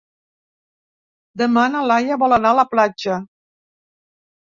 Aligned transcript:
Demà 1.43 1.67
na 1.75 1.83
Laia 1.93 2.19
vol 2.25 2.37
anar 2.41 2.57
a 2.57 2.61
la 2.65 2.69
platja. 2.75 3.23